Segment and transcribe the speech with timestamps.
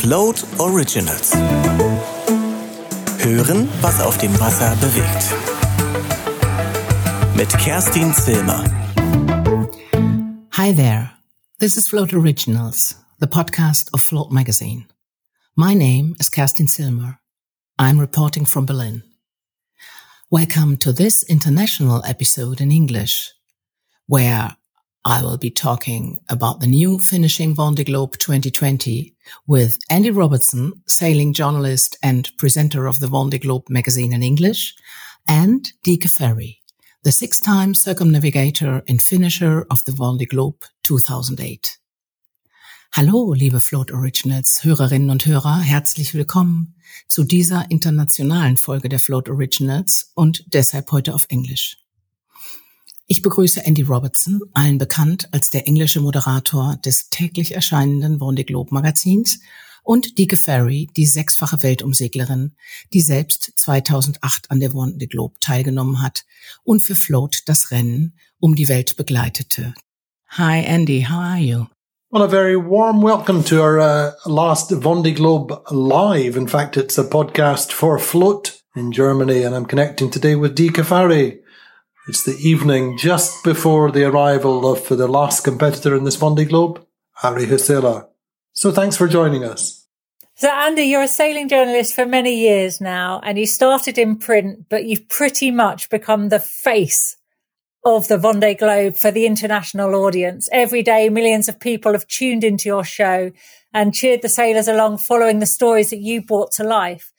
[0.00, 1.34] Float Originals.
[3.18, 5.34] Hören, was auf dem Wasser bewegt.
[7.36, 8.64] Mit Kerstin Zilmer.
[10.52, 11.10] Hi there.
[11.58, 14.86] This is Float Originals, the podcast of Float magazine.
[15.54, 17.18] My name is Kerstin Zilmer.
[17.78, 19.02] I'm reporting from Berlin.
[20.30, 23.34] Welcome to this international episode in English,
[24.06, 24.56] where
[25.04, 29.14] I will be talking about the new finishing Vendée Globe 2020
[29.46, 34.74] with Andi Robertson, sailing journalist and presenter of the Vendée Globe magazine in English,
[35.26, 36.58] and Dee Caffari,
[37.02, 41.78] the six-time circumnavigator and finisher of the Vendée Globe 2008.
[42.92, 46.74] Hallo, liebe Float Originals Hörerinnen und Hörer, herzlich willkommen
[47.08, 51.78] zu dieser internationalen Folge der Float Originals und deshalb heute auf Englisch.
[53.12, 58.72] Ich begrüße Andy Robertson, allen bekannt als der englische Moderator des täglich erscheinenden Vendée Globe
[58.72, 59.40] Magazins
[59.82, 62.54] und Deke Ferry, die sechsfache Weltumseglerin,
[62.92, 66.24] die selbst 2008 an der Vendée Globe teilgenommen hat
[66.62, 69.74] und für Float das Rennen um die Welt begleitete.
[70.38, 71.66] Hi Andy, how are you?
[72.12, 76.36] Well, a very warm welcome to our uh, last Vendée Globe live.
[76.36, 80.84] In fact, it's a podcast for Float in Germany, and I'm connecting today with Deke
[80.84, 81.40] Ferry.
[82.08, 86.84] It's the evening just before the arrival of the last competitor in this Vendée Globe,
[87.22, 88.08] Ari Huusela.
[88.52, 89.86] So thanks for joining us.
[90.34, 94.66] So Andi, you're a sailing journalist for many years now, and you started in print,
[94.70, 97.16] but you've pretty much become the face
[97.84, 100.48] of the Vendée Globe for the international audience.
[100.52, 103.30] Every day, millions of people have tuned into your show
[103.74, 107.12] and cheered the sailors along, following the stories that you brought to life.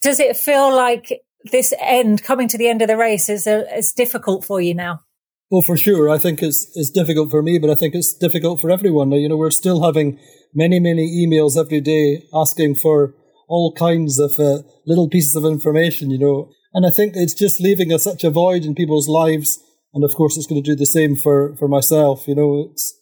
[0.00, 3.76] Does it feel like this end, coming to the end of the race, is a,
[3.76, 5.00] is difficult for you now?
[5.52, 6.08] Well, for sure.
[6.08, 9.12] I think it's it's difficult for me, but I think it's difficult for everyone.
[9.12, 10.18] You know, we're still having
[10.54, 13.14] many many emails every day asking for
[13.48, 16.10] all kinds of uh, little pieces of information.
[16.10, 19.58] You know, and I think it's just leaving a, such a void in people's lives.
[19.92, 22.26] And of course, it's going to do the same for for myself.
[22.26, 22.98] You know, it's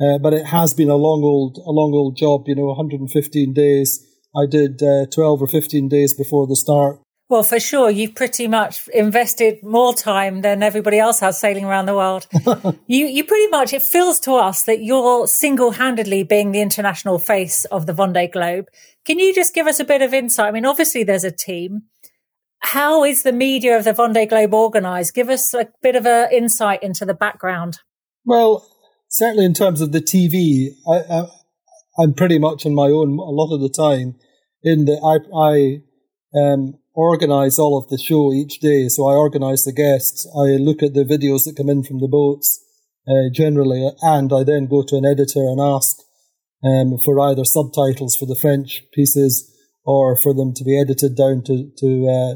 [0.00, 2.44] uh, but it has been a long old a long old job.
[2.46, 4.04] You know, 115 days.
[4.36, 8.48] I did uh, 12 or 15 days before the start well, for sure, you've pretty
[8.48, 12.26] much invested more time than everybody else has sailing around the world.
[12.86, 17.66] you, you pretty much, it feels to us that you're single-handedly being the international face
[17.66, 18.68] of the Vendée Globe.
[19.04, 20.48] Can you just give us a bit of insight?
[20.48, 21.82] I mean, obviously there's a team.
[22.60, 25.14] How is the media of the Vendée Globe organized?
[25.14, 27.80] Give us a bit of an insight into the background.
[28.24, 28.66] Well,
[29.08, 31.26] certainly in terms of the TV, I, I,
[32.02, 34.16] I'm pretty much on my own a lot of the time
[34.62, 35.82] in that I, I,
[36.38, 38.88] um, organize all of the show each day.
[38.88, 40.26] So I organize the guests.
[40.34, 42.58] I look at the videos that come in from the boats
[43.06, 45.96] uh, generally, and I then go to an editor and ask
[46.64, 49.48] um, for either subtitles for the French pieces
[49.84, 52.34] or for them to be edited down to to uh,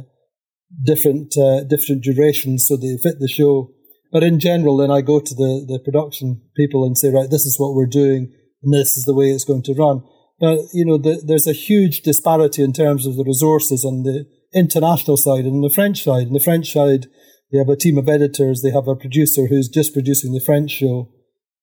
[0.86, 3.72] different uh, different durations so they fit the show.
[4.12, 7.46] But in general, then I go to the the production people and say, right, this
[7.46, 10.04] is what we're doing, and this is the way it's going to run.
[10.38, 14.24] But you know, the, there's a huge disparity in terms of the resources and the
[14.54, 16.26] international side and the French side.
[16.26, 17.06] On the French side,
[17.50, 18.62] they have a team of editors.
[18.62, 21.10] They have a producer who's just producing the French show.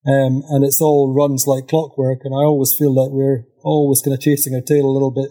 [0.06, 2.20] Um, and it's all runs like clockwork.
[2.24, 5.30] And I always feel that we're always kind of chasing our tail a little bit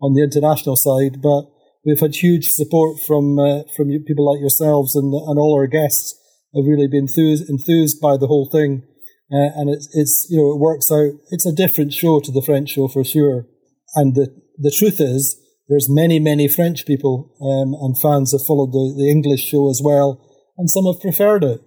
[0.00, 1.20] on the international side.
[1.22, 1.44] But
[1.84, 6.14] we've had huge support from, uh, from people like yourselves and, and all our guests
[6.54, 8.82] have really been enthused, enthused by the whole thing.
[9.30, 11.12] Uh, and it's, it's, you know, it works out.
[11.30, 13.46] It's a different show to the French show for sure.
[13.94, 15.38] And the, the truth is,
[15.70, 19.80] there's many, many French people um, and fans have followed the, the English show as
[19.82, 20.20] well,
[20.58, 21.60] and some have preferred it.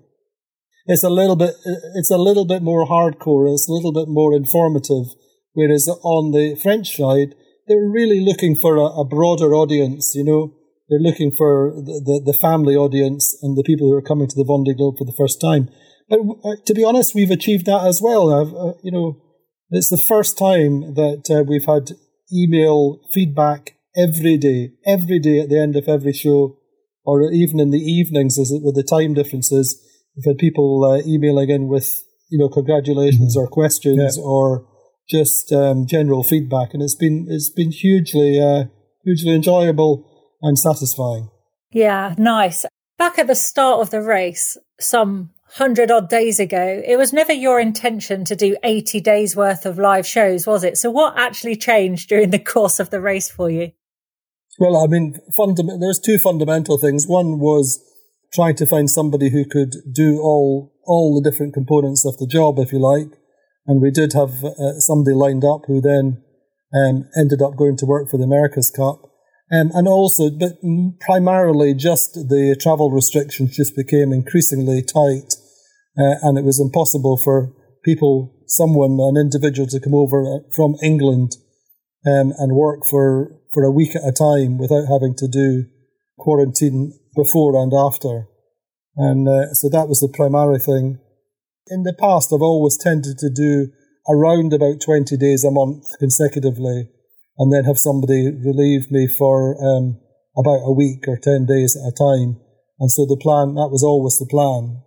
[0.85, 1.55] It's a little bit,
[1.95, 3.51] it's a little bit more hardcore.
[3.53, 5.05] It's a little bit more informative.
[5.53, 7.35] Whereas on the French side,
[7.67, 10.13] they're really looking for a, a broader audience.
[10.13, 10.53] You know,
[10.89, 14.35] they're looking for the, the, the, family audience and the people who are coming to
[14.35, 15.69] the Vendée Globe for the first time.
[16.09, 18.29] But uh, to be honest, we've achieved that as well.
[18.29, 19.21] Uh, you know,
[19.69, 21.95] it's the first time that uh, we've had
[22.33, 26.57] email feedback every day, every day at the end of every show,
[27.05, 29.81] or even in the evenings, as it, with the time differences,
[30.15, 33.45] we've had people uh, emailing in with you know congratulations mm-hmm.
[33.45, 34.23] or questions yeah.
[34.23, 34.67] or
[35.09, 38.65] just um, general feedback, and it's been it's been hugely uh,
[39.03, 40.09] hugely enjoyable
[40.41, 41.29] and satisfying.
[41.71, 42.65] Yeah, nice.
[42.97, 47.33] Back at the start of the race, some hundred odd days ago, it was never
[47.33, 50.77] your intention to do 80 days worth of live shows, was it?
[50.77, 53.71] So what actually changed during the course of the race for you?
[54.59, 57.07] Well, I mean, fundam- there's two fundamental things.
[57.07, 57.79] One was
[58.33, 62.59] trying to find somebody who could do all all the different components of the job,
[62.59, 63.17] if you like.
[63.65, 66.21] And we did have uh, somebody lined up who then
[66.75, 69.01] um, ended up going to work for the America's Cup.
[69.51, 70.57] Um, and also, but
[70.99, 75.35] primarily just the travel restrictions just became increasingly tight.
[75.97, 77.53] Uh, and it was impossible for
[77.85, 81.33] people, someone, an individual to come over uh, from England
[82.05, 85.65] um, and work for, for a week at a time without having to do
[86.17, 88.27] quarantine before and after.
[88.95, 90.99] And uh, so that was the primary thing.
[91.67, 93.71] In the past, I've always tended to do
[94.09, 96.89] around about 20 days a month consecutively
[97.37, 99.99] and then have somebody relieve me for um,
[100.37, 102.39] about a week or 10 days at a time.
[102.79, 104.83] And so the plan, that was always the plan.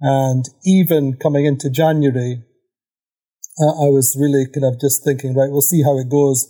[0.00, 2.42] And even coming into January,
[3.60, 6.46] uh, I was really kind of just thinking, right, we'll see how it goes.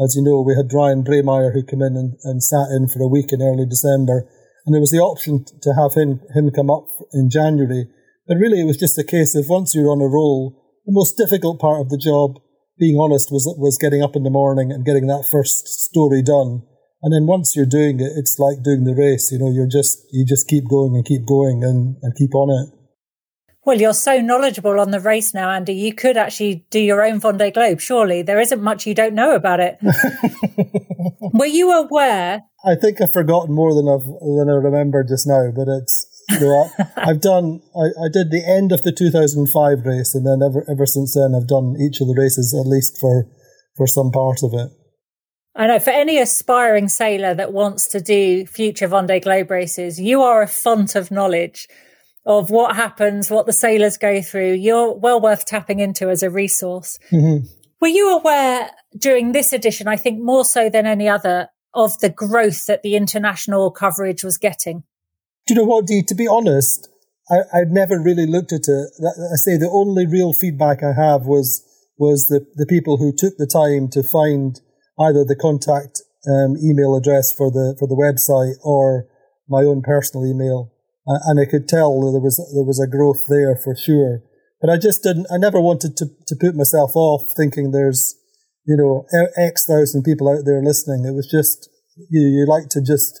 [0.00, 2.98] As you know, we had Ryan Breymaier who came in and, and sat in for
[3.02, 4.26] a week in early December.
[4.66, 7.86] And there was the option to have him, him come up in January.
[8.26, 11.16] But really it was just a case of once you're on a roll, the most
[11.16, 12.40] difficult part of the job
[12.78, 16.66] being honest, was was getting up in the morning and getting that first story done.
[17.04, 19.30] And then once you're doing it, it's like doing the race.
[19.30, 22.50] You know, you're just you just keep going and keep going and, and keep on
[22.50, 22.83] it.
[23.66, 25.74] Well, you're so knowledgeable on the race now, Andi.
[25.74, 27.80] You could actually do your own Vendée Globe.
[27.80, 29.78] Surely there isn't much you don't know about it.
[31.32, 32.42] Were you aware?
[32.64, 36.40] I think I've forgotten more than I've than I remember just now, but it's you
[36.40, 40.40] know, I, have done, I, I, did the end of the 2005 race, and then
[40.42, 43.28] ever, ever since then, I've done each of the races at least for,
[43.76, 44.70] for some part of it.
[45.54, 50.22] I know for any aspiring sailor that wants to do future Vendée Globe races, you
[50.22, 51.68] are a font of knowledge
[52.26, 54.52] of what happens, what the sailors go through.
[54.52, 56.98] You're well worth tapping into as a resource.
[57.12, 57.46] Mm-hmm.
[57.80, 62.08] Were you aware during this edition, I think more so than any other, of the
[62.08, 64.84] growth that the international coverage was getting?
[65.46, 66.02] Do you know what, Dee?
[66.02, 66.88] To be honest,
[67.30, 68.90] I, I'd never really looked at it.
[69.02, 71.62] I say the only real feedback I have was
[71.96, 74.60] was the, the people who took the time to find
[74.98, 79.06] either the contact um, email address for the for the website or
[79.48, 80.72] my own personal email,
[81.06, 84.22] and I could tell there was there was a growth there for sure.
[84.60, 85.26] But I just didn't.
[85.30, 88.16] I never wanted to to put myself off thinking there's
[88.66, 89.04] you know
[89.36, 91.04] X thousand people out there listening.
[91.04, 91.68] It was just
[92.10, 93.20] you you like to just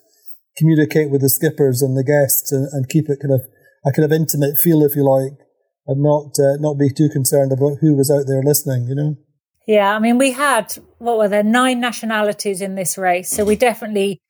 [0.56, 3.42] communicate with the skippers and the guests and, and keep it kind of
[3.84, 5.36] a kind of intimate feel, if you like,
[5.86, 8.88] and not uh, not be too concerned about who was out there listening.
[8.88, 9.16] You know.
[9.66, 13.56] Yeah, I mean, we had what were there nine nationalities in this race, so we
[13.56, 14.20] definitely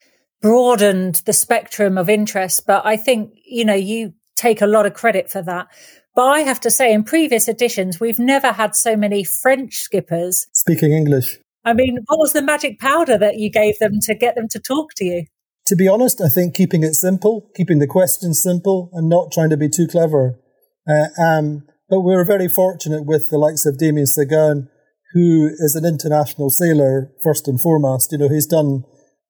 [0.45, 2.67] broadened the spectrum of interest.
[2.67, 5.69] But I think you know you take a lot of credit for that.
[6.15, 10.47] But I have to say, in previous editions, we've never had so many French skippers
[10.53, 11.39] speaking English.
[11.65, 14.61] I mean, what was the magic powder that you gave them to get them to
[14.61, 15.25] talk to you?
[15.67, 19.51] to be honest, I think keeping it simple, keeping the questions simple, and not trying
[19.51, 20.39] to be too clever.
[20.87, 24.69] Uh, um, but we were very fortunate with the likes of Damien Seguin,
[25.15, 28.13] who is an international sailor first and foremost.
[28.13, 28.85] You know, he's done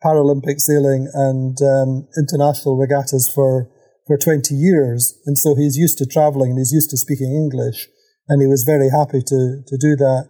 [0.04, 3.70] Paralympic sailing and um, international regattas for
[4.06, 7.88] for 20 years, and so he's used to traveling and he's used to speaking English,
[8.28, 10.28] and he was very happy to to do that.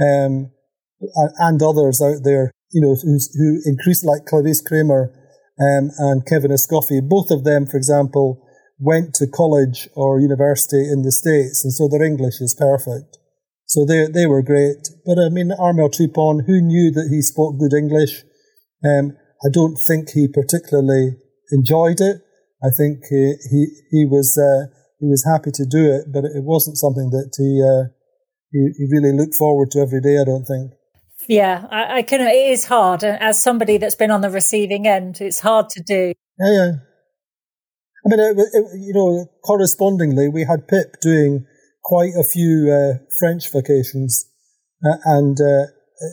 [0.00, 0.50] Um,
[1.38, 5.12] and others out there, you know, who, who increased like Clarisse Crémer,
[5.60, 7.06] um, and Kevin Escoffier.
[7.06, 8.42] Both of them, for example,
[8.78, 13.18] went to college or university in the States, and so their English is perfect.
[13.66, 14.88] So they they were great.
[15.04, 18.24] But I mean, Armel Tripon, who knew that he spoke good English?
[18.82, 21.16] Um, I don't think he particularly
[21.50, 22.22] enjoyed it.
[22.62, 24.68] I think he he, he was uh,
[24.98, 27.88] he was happy to do it, but it wasn't something that he, uh,
[28.52, 30.18] he he really looked forward to every day.
[30.20, 30.72] I don't think.
[31.28, 32.20] Yeah, I, I can.
[32.20, 36.12] It is hard, as somebody that's been on the receiving end, it's hard to do.
[36.38, 36.72] Yeah, yeah.
[38.04, 41.46] I mean, it, it, you know, correspondingly, we had Pip doing
[41.82, 44.26] quite a few uh, French vacations,
[44.84, 45.66] uh, and uh,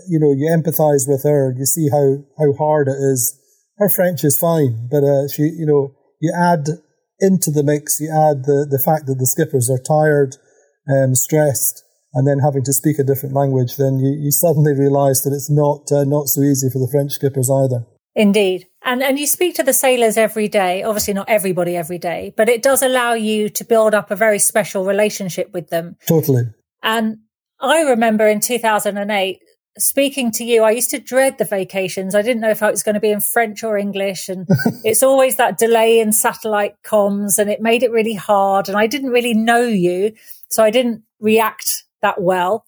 [0.08, 1.54] you know, you empathise with her.
[1.58, 3.38] You see how how hard it is.
[3.78, 6.68] Her French is fine, but uh, she, you know, you add
[7.20, 10.36] into the mix, you add the the fact that the skippers are tired,
[10.90, 15.22] um, stressed, and then having to speak a different language, then you, you suddenly realise
[15.22, 17.86] that it's not uh, not so easy for the French skippers either.
[18.16, 18.66] Indeed.
[18.84, 22.50] And and you speak to the sailors every day, obviously not everybody every day, but
[22.50, 25.98] it does allow you to build up a very special relationship with them.
[26.08, 26.46] Totally.
[26.82, 27.20] And
[27.60, 29.40] I remember in 2008
[29.78, 32.16] speaking to you, I used to dread the vacations.
[32.16, 34.30] I didn't know if I was going to be in French or English.
[34.30, 34.48] And
[34.84, 38.68] it's always that delay in satellite comms and it made it really hard.
[38.68, 40.14] And I didn't really know you.
[40.50, 42.66] So I didn't react that well.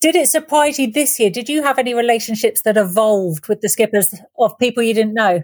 [0.00, 1.30] Did it surprise you this year?
[1.30, 5.42] Did you have any relationships that evolved with the skippers of people you didn't know?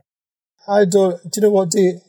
[0.69, 1.23] I don't.
[1.23, 1.71] Do you know what?
[1.71, 2.01] Do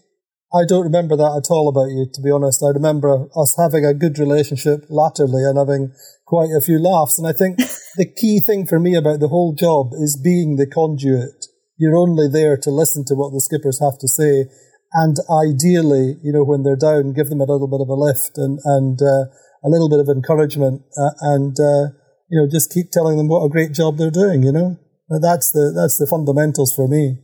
[0.53, 2.07] I don't remember that at all about you.
[2.13, 5.93] To be honest, I remember us having a good relationship latterly and having
[6.25, 7.17] quite a few laughs.
[7.17, 7.59] And I think
[7.97, 11.47] the key thing for me about the whole job is being the conduit.
[11.77, 14.45] You're only there to listen to what the skippers have to say.
[14.93, 18.37] And ideally, you know, when they're down, give them a little bit of a lift
[18.37, 19.31] and, and, uh,
[19.63, 21.95] a little bit of encouragement uh, and, uh,
[22.29, 24.77] you know, just keep telling them what a great job they're doing, you know?
[25.09, 27.17] That's the, that's the fundamentals for me.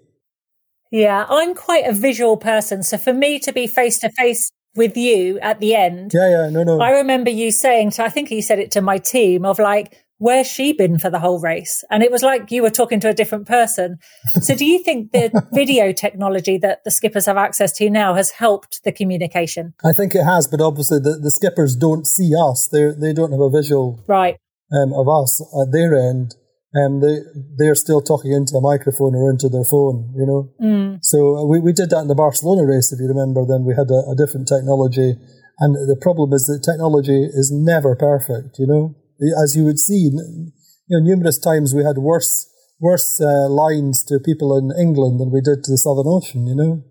[0.92, 2.84] Yeah, I'm quite a visual person.
[2.84, 6.12] So for me to be face to face with you at the end.
[6.14, 6.80] Yeah, yeah, no, no.
[6.80, 10.04] I remember you saying to, I think you said it to my team of like,
[10.18, 11.84] where's she been for the whole race?
[11.90, 14.00] And it was like you were talking to a different person.
[14.42, 18.32] so do you think the video technology that the skippers have access to now has
[18.32, 19.74] helped the communication?
[19.84, 22.68] I think it has, but obviously the, the skippers don't see us.
[22.68, 24.38] They they don't have a visual right
[24.72, 26.36] um, of us at their end
[26.76, 27.20] um, they
[27.58, 30.52] they're still talking into a microphone or into their phone, you know.
[30.62, 31.00] Mm.
[31.02, 33.46] So uh, we we did that in the Barcelona race, if you remember.
[33.48, 35.16] Then we had a, a, different technology,
[35.60, 38.96] and the problem is that technology is never perfect, you know.
[39.42, 40.52] As you would see, you
[40.90, 45.42] know, numerous times we had worse worse uh, lines to people in England than we
[45.42, 46.84] did to the Southern Ocean, you know.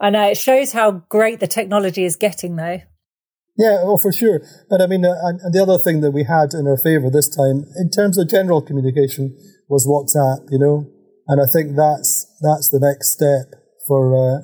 [0.00, 2.80] I know it shows how great the technology is getting, though.
[3.56, 4.42] Yeah, oh, for sure.
[4.68, 7.30] But I mean, uh, and, the other thing that we had in our favor this
[7.30, 9.36] time, in terms of general communication,
[9.68, 10.50] was WhatsApp.
[10.50, 10.90] You know,
[11.28, 13.54] and I think that's that's the next step
[13.86, 14.42] for uh,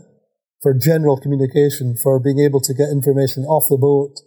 [0.62, 4.22] for general communication, for being able to get information off the boat,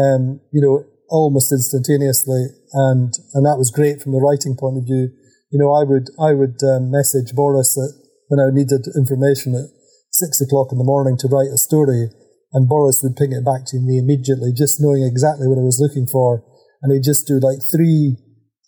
[0.00, 4.88] um, you know, almost instantaneously, and and that was great from the writing point of
[4.88, 5.12] view.
[5.52, 7.92] You know, I would I would um, message Boris that
[8.32, 9.68] when I needed information at
[10.08, 12.08] six o'clock in the morning to write a story
[12.52, 15.80] and Boris would ping it back to me immediately, just knowing exactly what I was
[15.80, 16.44] looking for.
[16.82, 18.16] And he'd just do like three,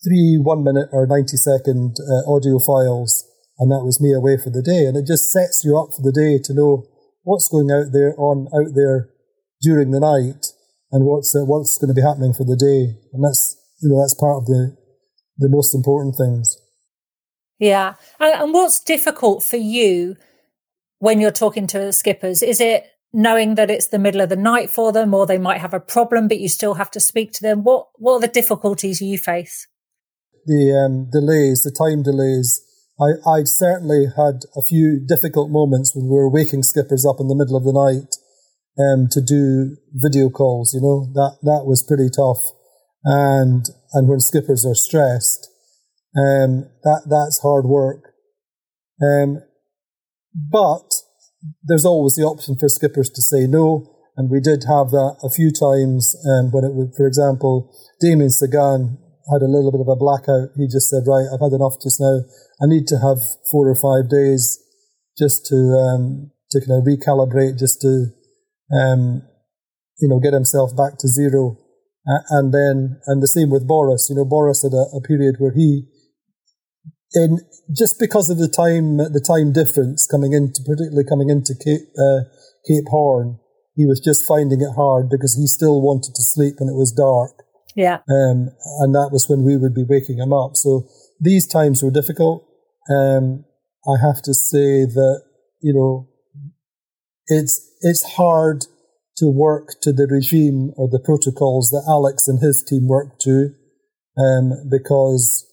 [0.00, 3.24] three one minute or 90 second uh, audio files.
[3.58, 4.88] And that was me away for the day.
[4.88, 6.88] And it just sets you up for the day to know
[7.22, 9.10] what's going out there on out there
[9.60, 10.53] during the night
[10.92, 12.98] and what's, uh, what's going to be happening for the day.
[13.12, 14.76] And that's, you know, that's part of the,
[15.38, 16.56] the most important things.
[17.58, 17.94] Yeah.
[18.20, 20.16] And, and what's difficult for you
[20.98, 22.42] when you're talking to skippers?
[22.42, 25.60] Is it knowing that it's the middle of the night for them or they might
[25.60, 28.28] have a problem but you still have to speak to them what what are the
[28.28, 29.68] difficulties you face
[30.46, 32.60] the um, delays the time delays
[33.00, 37.28] I, I certainly had a few difficult moments when we were waking skippers up in
[37.28, 38.16] the middle of the night
[38.78, 42.42] um, to do video calls you know that that was pretty tough
[43.04, 45.48] and and when skippers are stressed
[46.16, 48.14] um, that that's hard work
[49.02, 49.42] um,
[50.34, 51.04] but
[51.62, 53.90] there's always the option for skippers to say no.
[54.16, 58.30] And we did have that a few times um, when it would, for example, Damien
[58.30, 58.98] Seguin
[59.32, 60.54] had a little bit of a blackout.
[60.56, 62.22] He just said, right, I've had enough just now.
[62.62, 63.18] I need to have
[63.50, 64.62] four or five days
[65.18, 68.14] just to, um, to kind of recalibrate, just to,
[68.72, 69.22] um,
[70.00, 71.58] you know, get himself back to zero.
[72.06, 74.08] Uh, and then, and the same with Boris.
[74.10, 75.88] You know, Boris had a, a period where he,
[77.14, 77.38] in
[77.74, 82.28] just because of the time the time difference coming into particularly coming into Cape uh,
[82.68, 83.38] Cape Horn,
[83.74, 86.92] he was just finding it hard because he still wanted to sleep when it was
[86.92, 87.46] dark.
[87.74, 90.56] Yeah, um, and that was when we would be waking him up.
[90.56, 90.88] So
[91.20, 92.44] these times were difficult.
[92.90, 93.44] Um,
[93.88, 95.22] I have to say that
[95.60, 96.08] you know
[97.28, 98.64] it's it's hard
[99.18, 103.54] to work to the regime or the protocols that Alex and his team work to,
[104.18, 105.46] um, because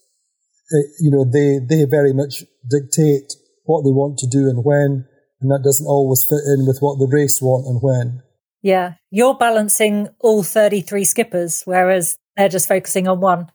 [1.00, 3.34] you know, they, they very much dictate
[3.66, 5.06] what they want to do and when,
[5.42, 8.24] and that doesn't always fit in with what the race want and when.
[8.62, 13.52] Yeah, you're balancing all 33 skippers, whereas they're just focusing on one.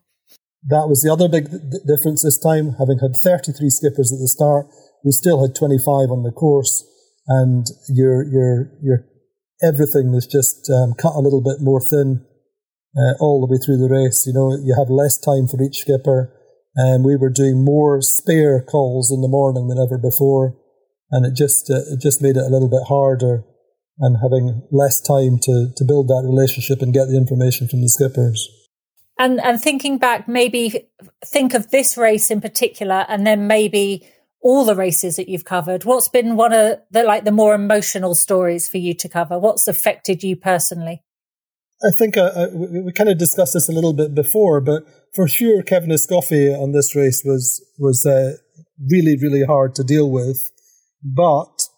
[0.68, 1.46] That was the other big
[1.86, 2.74] difference this time.
[2.78, 4.66] Having had 33 skippers at the start,
[5.04, 6.84] we still had 25 on the course,
[7.28, 9.06] and your your your
[9.62, 12.24] everything was just um, cut a little bit more thin
[12.96, 14.26] uh, all the way through the race.
[14.26, 16.36] You know, you have less time for each skipper
[16.76, 20.54] and we were doing more spare calls in the morning than ever before,
[21.10, 23.44] and it just uh, it just made it a little bit harder,
[23.98, 27.88] and having less time to to build that relationship and get the information from the
[27.88, 28.48] skippers.
[29.18, 30.86] And and thinking back, maybe
[31.24, 34.06] think of this race in particular, and then maybe
[34.42, 35.84] all the races that you've covered.
[35.84, 39.38] What's been one of the like the more emotional stories for you to cover?
[39.38, 41.02] What's affected you personally?
[41.82, 44.84] I think uh, uh we, we kind of discussed this a little bit before, but
[45.14, 48.36] for sure, Kevin Escoffier on this race was was uh,
[48.90, 50.38] really really hard to deal with.
[51.02, 51.68] But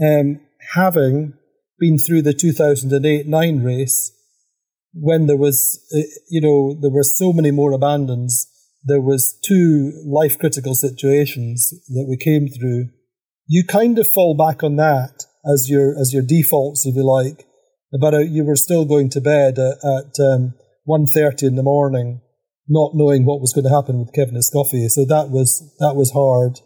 [0.00, 0.40] um,
[0.74, 1.34] having
[1.78, 4.12] been through the 2008-9 race,
[4.92, 8.46] when there was uh, you know there were so many more abandons,
[8.84, 12.90] there was two life critical situations that we came through.
[13.46, 17.46] You kind of fall back on that as your as your defaults, if you like.
[18.00, 20.52] But uh, you were still going to bed at, at um,
[20.86, 22.20] 1.30 in the morning
[22.68, 24.90] not knowing what was going to happen with Kevin Escoffier.
[24.90, 26.60] So that was that was hard.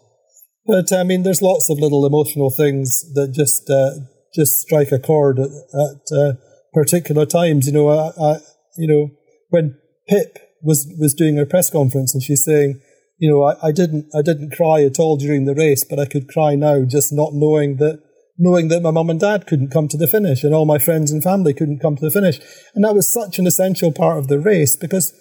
[0.65, 3.91] But I mean, there's lots of little emotional things that just uh,
[4.35, 6.33] just strike a chord at, at uh,
[6.73, 7.67] particular times.
[7.67, 8.37] You know, I, I,
[8.77, 9.09] you know
[9.49, 9.77] when
[10.07, 12.81] Pip was was doing her press conference and she's saying,
[13.17, 16.05] you know, I, I didn't I didn't cry at all during the race, but I
[16.05, 18.01] could cry now just not knowing that
[18.37, 21.11] knowing that my mum and dad couldn't come to the finish and all my friends
[21.11, 22.39] and family couldn't come to the finish.
[22.73, 25.13] And that was such an essential part of the race because,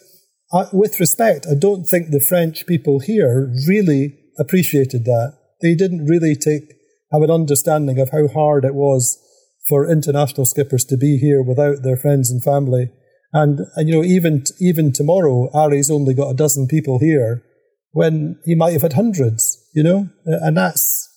[0.52, 5.34] I, with respect, I don't think the French people here really appreciated that.
[5.60, 6.74] They didn't really take
[7.12, 9.18] have an understanding of how hard it was
[9.68, 12.90] for international skippers to be here without their friends and family.
[13.32, 17.42] And, and you know, even even tomorrow, Ari's only got a dozen people here
[17.92, 19.58] when he might have had hundreds.
[19.74, 21.08] You know, and that's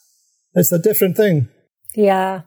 [0.53, 1.49] it's a different thing.
[1.93, 2.41] Yeah.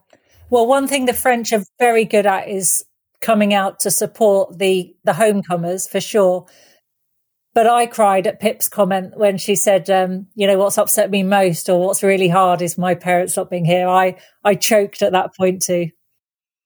[0.50, 2.84] Well, one thing the French are very good at is
[3.20, 6.46] coming out to support the the homecomers for sure.
[7.54, 11.22] But I cried at Pip's comment when she said, um, "You know what's upset me
[11.22, 15.12] most, or what's really hard, is my parents not being here." I I choked at
[15.12, 15.90] that point too.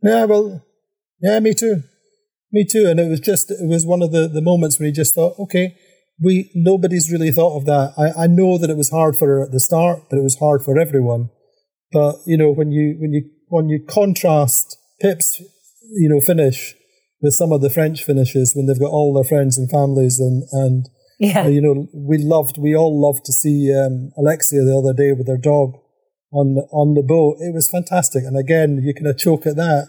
[0.03, 0.65] Yeah, well,
[1.21, 1.83] yeah, me too,
[2.53, 2.87] me too.
[2.89, 5.39] And it was just it was one of the the moments where you just thought,
[5.39, 5.77] okay,
[6.21, 7.95] we nobody's really thought of that.
[7.97, 10.39] I I know that it was hard for her at the start, but it was
[10.39, 11.31] hard for everyone.
[11.93, 15.41] But you know, when you when you when you contrast Pip's
[15.91, 16.75] you know finish
[17.21, 20.45] with some of the French finishes when they've got all their friends and families and
[20.53, 20.89] and
[21.23, 21.47] yeah.
[21.47, 25.29] You know we loved we all loved to see um, Alexia the other day with
[25.29, 25.75] her dog
[26.33, 27.37] on on the boat.
[27.39, 29.87] It was fantastic, and again you kind of choke at that.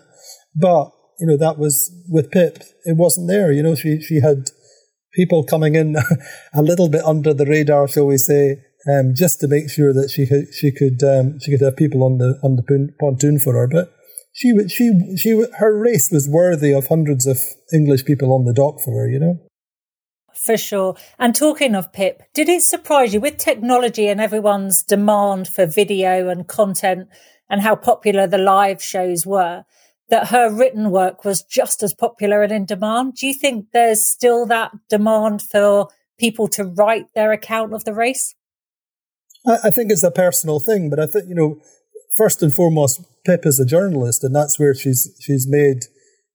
[0.55, 2.59] But you know that was with Pip.
[2.85, 3.51] It wasn't there.
[3.51, 4.49] You know she she had
[5.13, 5.95] people coming in
[6.53, 8.57] a little bit under the radar, shall we say,
[8.91, 12.03] um, just to make sure that she could she could um, she could have people
[12.03, 13.67] on the on the pontoon for her.
[13.67, 13.93] But
[14.33, 17.37] she she she her race was worthy of hundreds of
[17.73, 19.09] English people on the dock for her.
[19.09, 19.39] You know.
[20.33, 20.95] For sure.
[21.19, 26.27] And talking of Pip, did it surprise you with technology and everyone's demand for video
[26.27, 27.07] and content
[27.49, 29.63] and how popular the live shows were?
[30.13, 33.15] That her written work was just as popular and in demand.
[33.15, 35.87] Do you think there's still that demand for
[36.19, 38.35] people to write their account of the race?
[39.51, 41.59] I, I think it's a personal thing, but I think you know,
[42.15, 45.79] first and foremost, Pip is a journalist, and that's where she's she's made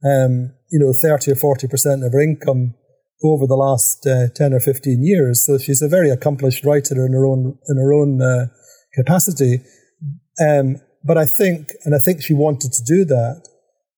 [0.04, 2.74] um, you know thirty or forty percent of her income
[3.22, 5.46] over the last uh, ten or fifteen years.
[5.46, 8.46] So she's a very accomplished writer in her own in her own uh,
[8.92, 9.60] capacity.
[10.40, 13.47] Um, but I think, and I think she wanted to do that,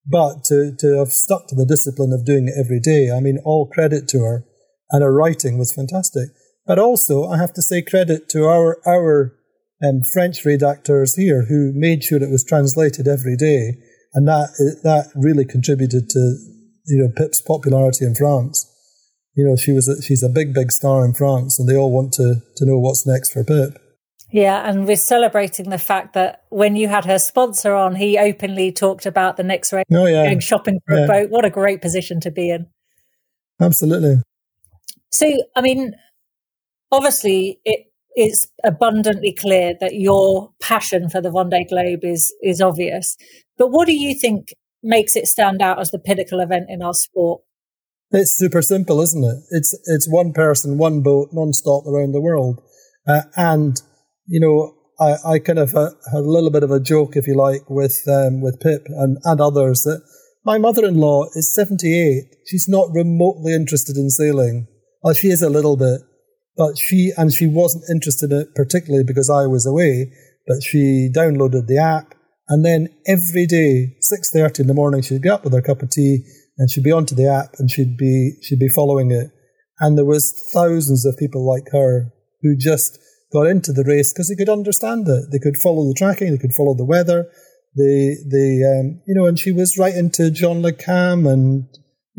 [0.06, 3.10] but to to have stuck to the discipline of doing it every day.
[3.10, 4.44] I mean, all credit to her,
[4.90, 6.30] and her writing was fantastic.
[6.66, 9.36] But also, I have to say credit to our our
[9.82, 13.78] um, French redactors here who made sure it was translated every day,
[14.14, 14.50] and that
[14.84, 16.36] that really contributed to
[16.86, 18.66] you know Pip's popularity in France.
[19.36, 21.92] You know, she was a, she's a big big star in France, and they all
[21.92, 23.78] want to to know what's next for Pip.
[24.32, 28.70] Yeah, and we're celebrating the fact that when you had her sponsor on, he openly
[28.70, 30.24] talked about the next race, oh, yeah.
[30.24, 31.04] going shopping for yeah.
[31.04, 31.30] a boat.
[31.30, 32.66] What a great position to be in!
[33.60, 34.22] Absolutely.
[35.10, 35.94] So, I mean,
[36.92, 43.16] obviously it is abundantly clear that your passion for the Vendée Globe is is obvious.
[43.56, 46.94] But what do you think makes it stand out as the pinnacle event in our
[46.94, 47.42] sport?
[48.12, 49.36] It's super simple, isn't it?
[49.50, 52.60] It's it's one person, one boat, non-stop around the world,
[53.06, 53.80] uh, and
[54.30, 57.26] you know I, I kind of uh, had a little bit of a joke, if
[57.26, 60.02] you like, with um, with Pip and, and others that
[60.44, 62.36] my mother-in-law is seventy-eight.
[62.46, 64.66] She's not remotely interested in sailing.
[65.02, 66.00] Well, she is a little bit,
[66.56, 70.12] but she, and she wasn't interested in it particularly because I was away,
[70.46, 72.14] but she downloaded the app
[72.50, 75.90] and then every day, 6.30 in the morning, she'd get up with her cup of
[75.90, 76.24] tea
[76.58, 79.30] and she'd be onto the app and she'd be, she'd be following it.
[79.78, 82.12] And there was thousands of people like her
[82.42, 82.98] who just
[83.32, 85.30] got into the race because they could understand it.
[85.30, 87.26] They could follow the tracking, they could follow the weather.
[87.76, 91.68] They, they, um, you know, and she was right into Jean Le Cam and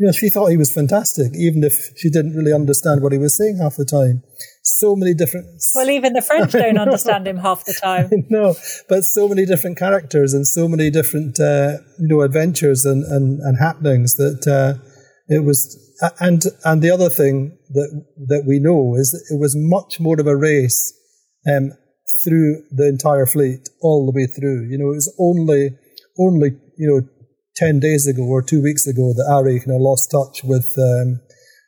[0.02, 3.18] you know, she thought he was fantastic, even if she didn't really understand what he
[3.18, 4.24] was saying half the time.
[4.62, 5.62] So many different.
[5.76, 8.10] Well, even the French don't understand him half the time.
[8.28, 8.56] no,
[8.88, 13.38] but so many different characters and so many different, uh, you know, adventures and, and,
[13.40, 14.82] and happenings that uh,
[15.28, 15.78] it was.
[16.18, 20.18] And and the other thing that that we know is that it was much more
[20.18, 20.92] of a race
[21.46, 21.72] um,
[22.24, 24.68] through the entire fleet, all the way through.
[24.68, 25.76] You know, it was only
[26.18, 27.08] only you know
[27.56, 31.20] 10 days ago or two weeks ago that Ari kind of lost touch with um,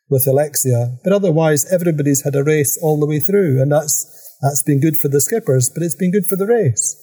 [0.08, 0.98] with Alexia.
[1.02, 4.10] But otherwise, everybody's had a race all the way through, and that's
[4.42, 7.00] that's been good for the skippers, but it's been good for the race.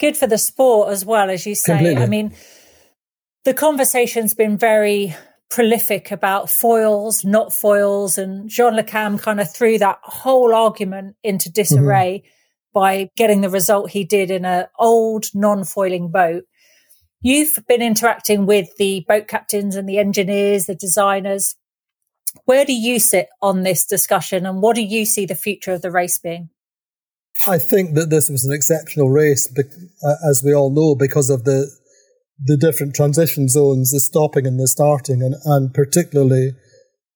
[0.00, 1.74] Good for the sport as well, as you say.
[1.74, 2.02] Completely.
[2.02, 2.34] I mean,
[3.44, 5.16] the conversation's been very
[5.50, 11.16] prolific about foils, not foils, and Jean Le Cam kind of threw that whole argument
[11.22, 12.28] into disarray mm-hmm.
[12.74, 16.44] by getting the result he did in an old non-foiling boat.
[17.20, 21.56] You've been interacting with the boat captains and the engineers, the designers.
[22.44, 25.82] Where do you sit on this discussion and what do you see the future of
[25.82, 26.50] the race being?
[27.46, 31.44] I think that this was an exceptional race, uh, as we all know, because of
[31.44, 31.70] the
[32.44, 36.52] the different transition zones, the stopping and the starting, and, and particularly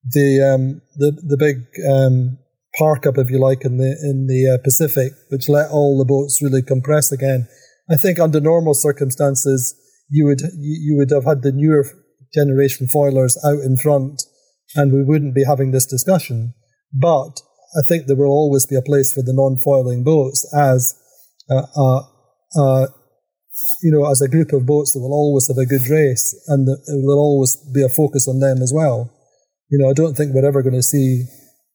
[0.04, 2.38] the um, the the big um,
[2.76, 6.04] park up, if you like, in the in the uh, Pacific, which let all the
[6.04, 7.46] boats really compress again.
[7.90, 9.74] I think under normal circumstances,
[10.08, 11.84] you would you would have had the newer
[12.34, 14.22] generation foilers out in front,
[14.74, 16.54] and we wouldn't be having this discussion.
[16.92, 17.40] But
[17.76, 20.94] I think there will always be a place for the non-foiling boats as
[21.50, 22.02] uh, uh,
[22.56, 22.86] uh,
[23.82, 26.66] you know, as a group of boats that will always have a good race, and
[26.66, 29.10] there will always be a focus on them as well.
[29.68, 31.24] You know, I don't think we're ever going to see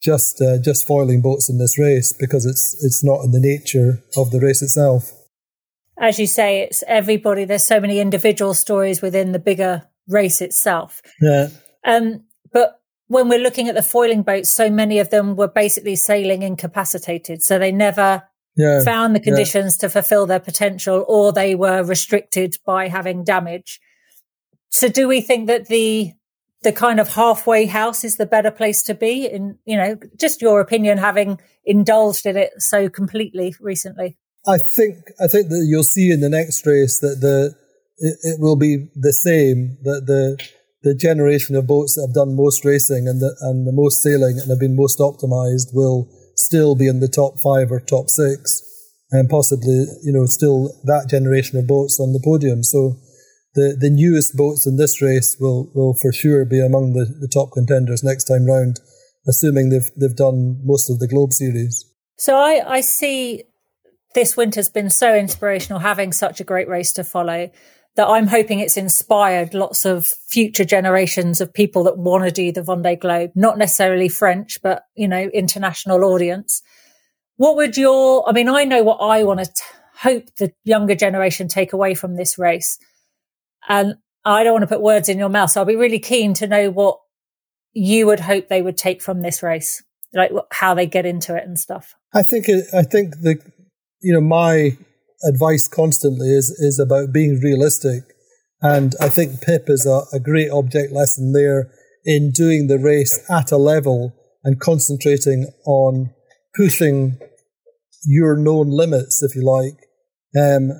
[0.02, 4.04] just uh, just foiling boats in this race because it's it's not in the nature
[4.16, 5.12] of the race itself.
[6.00, 7.46] As you say, it's everybody.
[7.46, 11.02] There's so many individual stories within the bigger race itself.
[11.20, 11.50] Yeah.
[11.84, 15.96] Um, but when we're looking at the foiling boats, so many of them were basically
[15.96, 18.24] sailing incapacitated, so they never
[18.58, 19.88] yeah, found the conditions yeah.
[19.88, 23.80] to fulfill their potential or they were restricted by having damage.
[24.70, 26.13] So do we think that the
[26.63, 30.41] the kind of halfway house is the better place to be in you know just
[30.41, 34.17] your opinion having indulged in it so completely recently
[34.48, 37.54] i think i think that you'll see in the next race that the
[38.00, 40.38] it, it will be the same that the
[40.84, 44.39] the generation of boats that have done most racing and the and the most sailing
[44.39, 48.63] and have been most optimized will still be in the top five or top six,
[49.12, 52.63] and possibly, you know, still that generation of boats on the podium.
[52.63, 52.95] So
[53.56, 57.28] the, the newest boats in this race will, will for sure be among the, the
[57.28, 58.80] top contenders next time round,
[59.28, 61.84] assuming they've, they've done most of the Globe Series.
[62.17, 63.43] So I, I see
[64.13, 67.50] this winter's been so inspirational having such a great race to follow
[67.98, 72.52] that I'm hoping it's inspired lots of future generations of people that want to do
[72.52, 76.62] the Vendée Globe, not necessarily French, but, you know, international audience.
[77.38, 79.62] What would your, I mean, I know what I want to t-
[79.96, 82.78] hope the younger generation take away from this race.
[83.68, 85.50] And I don't want to put words in your mouth.
[85.50, 87.00] So I'll be really keen to know what
[87.74, 89.84] you would hope they would take from this race,
[90.14, 91.96] like how they get into it and stuff.
[92.14, 93.42] I think, I think the,
[94.02, 94.78] you know, my
[95.23, 98.03] advice constantly is is about being realistic,
[98.62, 101.71] and I think Pip is a, a great object lesson there
[102.06, 106.12] in doing the race at a level and concentrating on
[106.56, 107.19] pushing
[108.06, 109.77] your known limits, if you like,
[110.41, 110.71] um,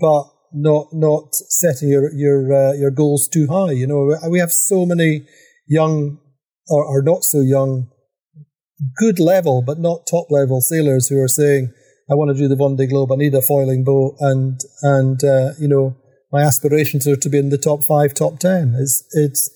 [0.00, 3.72] but not not setting your your uh, your goals too high.
[3.72, 5.26] You know, we have so many
[5.66, 6.18] young
[6.68, 7.88] or, or not so young,
[8.96, 11.72] good level but not top level sailors who are saying,
[12.10, 13.12] I want to do the Vendée Globe.
[13.12, 15.96] I need a foiling boat, and and uh, you know
[16.32, 18.74] my aspirations are to be in the top five, top ten.
[18.78, 19.50] It's it's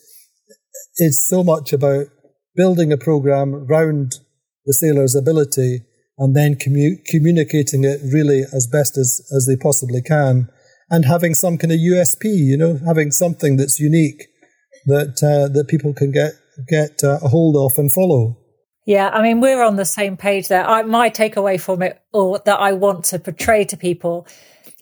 [0.96, 2.06] it's so much about
[2.54, 4.20] building a program around
[4.66, 5.80] the sailor's ability
[6.16, 10.48] and then commu- communicating it really as best as as they possibly can,
[10.90, 12.24] and having some kind of USP.
[12.24, 14.28] You know, having something that's unique
[14.86, 16.34] that uh, that people can get
[16.68, 18.38] get uh, a hold of and follow.
[18.86, 20.66] Yeah, I mean, we're on the same page there.
[20.68, 24.26] I, my takeaway from it, or that I want to portray to people,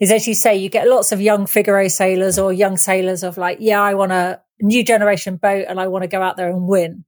[0.01, 3.39] is as you say, you get lots of young Figaro sailors or young sailors of
[3.39, 6.51] like, yeah, I want a new generation boat and I want to go out there
[6.51, 7.05] and win.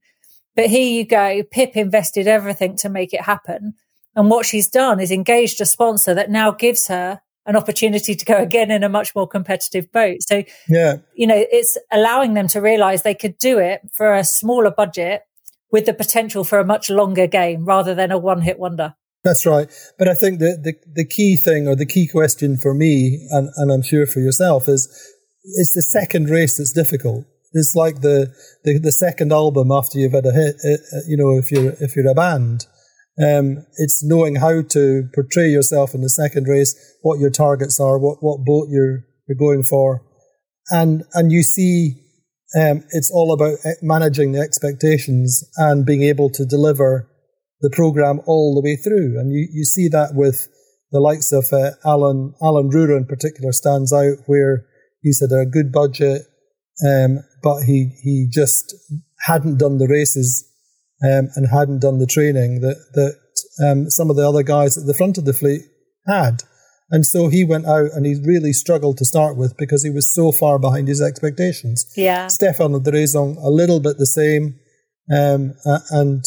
[0.55, 3.73] But here you go, Pip invested everything to make it happen.
[4.15, 8.25] And what she's done is engaged a sponsor that now gives her an opportunity to
[8.25, 10.17] go again in a much more competitive boat.
[10.21, 14.23] So, yeah, you know, it's allowing them to realize they could do it for a
[14.23, 15.23] smaller budget
[15.71, 18.95] with the potential for a much longer game rather than a one hit wonder.
[19.23, 19.67] That's right.
[19.97, 23.49] But I think the, the, the key thing or the key question for me, and,
[23.55, 24.87] and I'm sure for yourself, is
[25.43, 27.25] it's the second race that's difficult.
[27.53, 31.17] It's like the, the, the second album after you've had a hit, uh, uh, you
[31.17, 32.67] know, if you're, if you're a band.
[33.17, 37.97] Um, it's knowing how to portray yourself in the second race, what your targets are,
[37.97, 40.03] what, what boat you're, you're going for.
[40.69, 41.95] And, and you see
[42.55, 47.09] um, it's all about managing the expectations and being able to deliver
[47.61, 49.19] the program all the way through.
[49.19, 50.47] And you, you see that with
[50.91, 54.65] the likes of uh, Alan Alan Roura in particular stands out, where
[55.01, 56.21] he's had a good budget,
[56.87, 58.73] um, but he he just
[59.25, 60.49] hadn't done the races
[61.03, 64.85] um, and hadn't done the training that that um, some of the other guys at
[64.85, 65.61] the front of the fleet
[66.07, 66.43] had.
[66.89, 70.13] And so he went out and he really struggled to start with because he was
[70.13, 71.91] so far behind his expectations.
[71.97, 72.27] Yeah.
[72.27, 74.59] Stéphane Le Diraison, a little bit the same.
[75.11, 75.53] Um,
[75.89, 76.23] and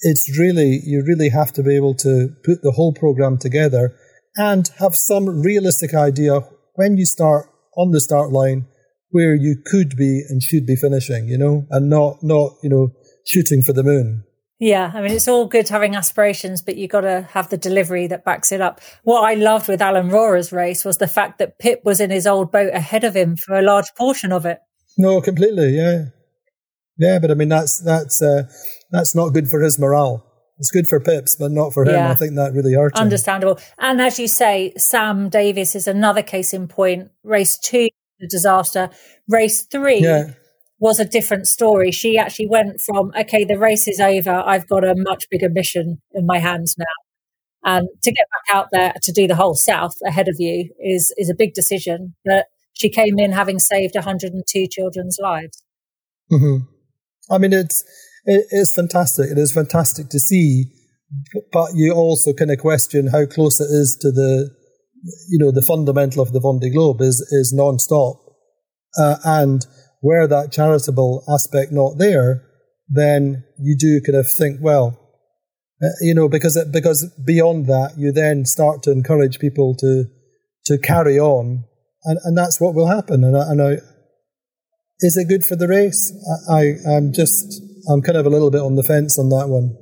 [0.00, 3.94] it's really, you really have to be able to put the whole program together
[4.36, 6.40] and have some realistic idea
[6.74, 8.66] when you start on the start line
[9.10, 12.90] where you could be and should be finishing, you know, and not, not, you know,
[13.26, 14.24] shooting for the moon.
[14.60, 18.08] Yeah, I mean, it's all good having aspirations, but you've got to have the delivery
[18.08, 18.80] that backs it up.
[19.04, 22.26] What I loved with Alan Roura's race was the fact that Pip was in his
[22.26, 24.58] old boat ahead of him for a large portion of it.
[24.96, 26.06] No, completely, yeah,
[26.98, 27.20] yeah.
[27.20, 28.44] But I mean, that's that's uh,
[28.90, 30.24] that's not good for his morale.
[30.58, 31.94] It's good for Pips, but not for him.
[31.94, 32.10] Yeah.
[32.10, 33.02] I think that really hurt him.
[33.02, 33.60] Understandable.
[33.78, 37.12] And as you say, Sam Davies is another case in point.
[37.22, 38.90] Race two, the disaster.
[39.28, 40.00] Race three.
[40.00, 40.32] Yeah.
[40.78, 41.90] Was a different story.
[41.90, 44.30] She actually went from, okay, the race is over.
[44.30, 46.84] I've got a much bigger mission in my hands now.
[47.64, 51.12] And to get back out there to do the whole South ahead of you is,
[51.16, 52.14] is a big decision.
[52.24, 55.62] But she came in having saved 102 children's lives.
[56.30, 56.58] hmm
[57.30, 57.84] I mean, it's
[58.24, 59.30] it is fantastic.
[59.30, 60.66] It is fantastic to see,
[61.52, 64.50] but you also kind of question how close it is to the,
[65.28, 68.16] you know, the fundamental of the Vendée Globe is is non-stop,
[68.98, 69.66] uh, and
[70.00, 72.44] where that charitable aspect not there,
[72.88, 74.98] then you do kind of think, well,
[75.82, 80.04] uh, you know, because it, because beyond that, you then start to encourage people to
[80.66, 81.64] to carry on,
[82.04, 83.24] and, and that's what will happen.
[83.24, 83.76] And I, and I,
[85.00, 86.12] is it good for the race?
[86.50, 89.48] I, I I'm just I'm kind of a little bit on the fence on that
[89.48, 89.76] one.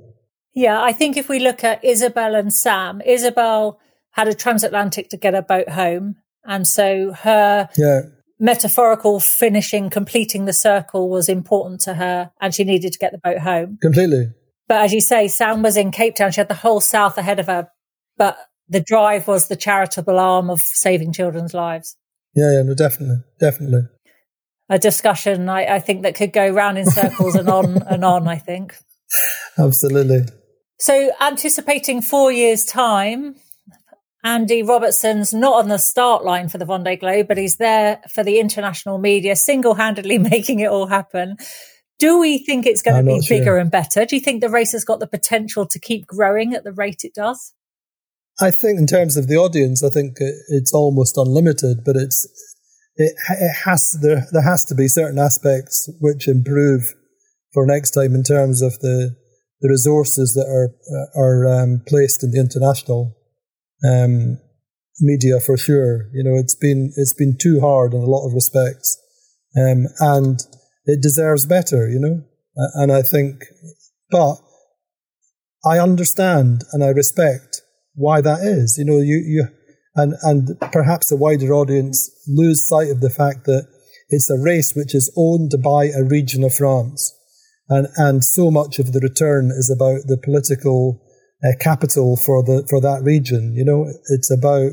[0.55, 3.79] Yeah, I think if we look at Isabel and Sam, Isabel
[4.12, 6.16] had a transatlantic to get her boat home.
[6.44, 8.00] And so her Yeah,
[8.38, 13.18] metaphorical finishing, completing the circle was important to her and she needed to get the
[13.18, 13.79] boat home.
[13.81, 14.29] completely.
[14.68, 16.33] But as you say, Sam was in Cape Town.
[16.33, 17.68] She had the whole South ahead of her,
[18.16, 18.37] but
[18.68, 21.96] the drive was the charitable arm of saving children's lives.
[22.35, 23.83] Yeah, yeah, no, definitely, definitely.
[24.68, 28.27] A discussion I, I think that could go round in circles and on and on,
[28.27, 28.77] I think.
[29.57, 30.25] Absolutely.
[30.79, 33.37] So anticipating four years time,
[34.27, 38.25] Andi Robertson's not on the start line for the Vendée Globe, but he's there for
[38.25, 41.37] the international media, single-handedly making it all happen.
[42.01, 43.39] Do we think it's going I'm to be not sure.
[43.39, 44.05] bigger and better?
[44.05, 47.05] Do you think the race has got the potential to keep growing at the rate
[47.05, 47.55] it does?
[48.41, 52.27] I think in terms of the audience, I think it's almost unlimited, but it's
[52.97, 56.95] it, it has there there has to be certain aspects which improve
[57.55, 59.17] for next time in terms of the
[59.61, 60.75] the resources that are
[61.15, 63.17] are um, placed in the international
[63.85, 64.39] um,
[65.01, 66.09] media for sure.
[66.12, 68.99] You know, it's been it's been too hard in a lot of respects,
[69.57, 70.41] um, and
[70.85, 71.89] it deserves better.
[71.89, 72.23] You know,
[72.75, 73.45] and I think,
[74.11, 74.37] but
[75.65, 77.62] I understand and I respect
[77.95, 78.77] why that is.
[78.79, 79.49] You know, you, you
[79.95, 83.67] and and perhaps a wider audience lose sight of the fact that
[84.09, 87.12] it's a race which is owned by a region of France,
[87.69, 91.03] and and so much of the return is about the political
[91.46, 93.54] uh, capital for the for that region.
[93.54, 94.72] You know, it's about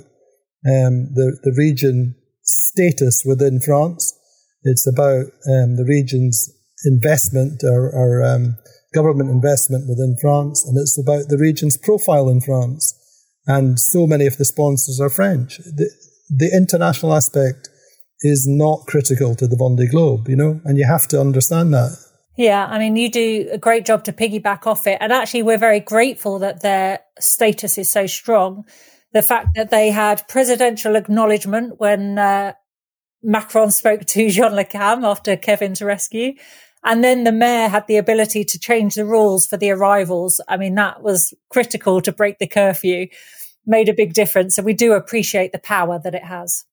[0.66, 4.18] um, the the region status within France.
[4.64, 6.50] It's about um, the region's
[6.86, 8.58] investment or, or um,
[8.94, 13.00] government investment within France, and it's about the region's profile in France.
[13.46, 15.58] And so many of the sponsors are French.
[15.58, 15.92] The,
[16.30, 17.70] the international aspect
[18.22, 21.98] is not critical to the Vendée Globe, you know, and you have to understand that.
[22.36, 24.98] Yeah, I mean, you do a great job to piggyback off it.
[25.00, 28.66] And actually, we're very grateful that their status is so strong.
[29.12, 32.54] The fact that they had presidential acknowledgement when uh,
[33.22, 36.34] Macron spoke to Jean Le Cam after Kevin's rescue.
[36.84, 40.42] And then the mayor had the ability to change the rules for the arrivals.
[40.50, 43.08] I mean, that was critical to break the curfew,
[43.66, 44.58] made a big difference.
[44.58, 46.66] And we do appreciate the power that it has.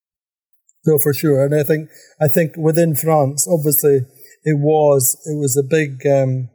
[0.85, 1.45] No, for sure.
[1.45, 4.01] And I think, I think within France, obviously,
[4.43, 6.49] it was, it was a big, um,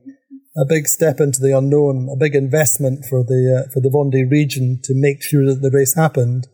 [0.57, 4.29] a big step into the unknown, a big investment for the, uh, for the Vendée
[4.29, 6.47] region to make sure that the race happened.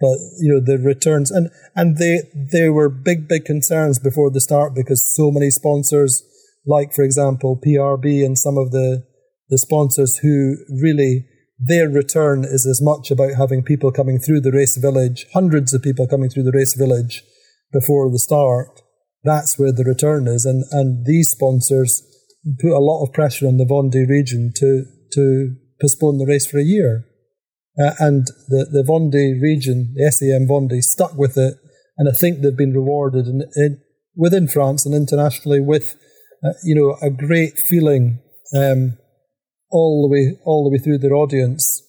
[0.00, 4.40] But, you know, the returns and, and they, they were big, big concerns before the
[4.40, 6.22] start because so many sponsors,
[6.64, 9.04] like, for example, PRB and some of the,
[9.50, 11.26] the sponsors who really,
[11.58, 15.82] their return is as much about having people coming through the race village, hundreds of
[15.82, 17.22] people coming through the race village
[17.70, 18.79] before the start.
[19.22, 20.44] That's where the return is.
[20.44, 22.02] And, and these sponsors
[22.60, 26.58] put a lot of pressure on the Vendée region to, to postpone the race for
[26.58, 27.04] a year.
[27.78, 31.54] Uh, and the, the Vendée region, the SAM Vendée, stuck with it.
[31.98, 33.80] And I think they've been rewarded in, in,
[34.16, 35.96] within France and internationally with,
[36.42, 38.20] uh, you know, a great feeling
[38.56, 38.98] um,
[39.70, 41.86] all the way all the way through their audience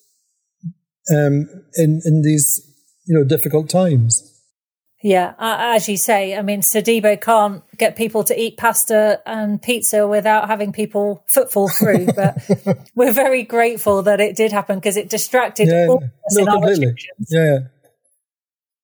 [1.10, 2.62] um, in in these
[3.06, 4.31] you know difficult times.
[5.04, 10.08] Yeah, as you say, I mean, Sodebo can't get people to eat pasta and pizza
[10.08, 12.08] without having people footfall through.
[12.16, 12.38] But
[12.96, 16.94] we're very grateful that it did happen because it distracted yeah, all no, completely.
[17.30, 17.60] Yeah,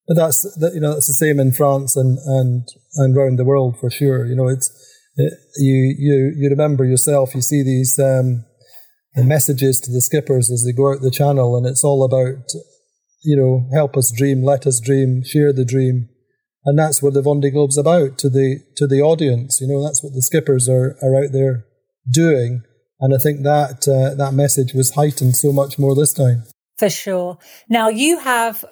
[0.07, 3.45] but that's that, you know that's the same in France and and and around the
[3.45, 4.25] world for sure.
[4.25, 4.71] You know, it's
[5.17, 7.35] it, you you you remember yourself.
[7.35, 8.45] You see these um,
[9.13, 12.49] the messages to the skippers as they go out the channel, and it's all about
[13.27, 16.07] you know help us dream, let us dream, share the dream,
[16.65, 19.59] and that's what the Vendée Globe's about to the to the audience.
[19.61, 21.65] You know, that's what the skippers are are out there
[22.09, 22.63] doing,
[23.01, 26.45] and I think that uh, that message was heightened so much more this time.
[26.77, 27.37] For sure.
[27.67, 28.63] Now you have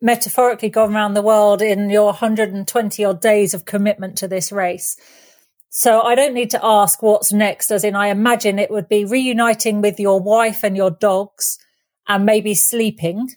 [0.00, 4.96] metaphorically gone around the world in your 120 odd days of commitment to this race.
[5.70, 9.04] So I don't need to ask what's next, as in I imagine it would be
[9.04, 11.58] reuniting with your wife and your dogs
[12.06, 13.30] and maybe sleeping.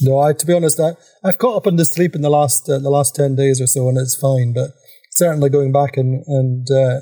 [0.00, 2.68] No, I to be honest, I, I've caught up on the sleep in the last
[2.68, 4.52] uh, the last ten days or so, and it's fine.
[4.52, 4.70] But
[5.10, 7.00] certainly going back and and uh,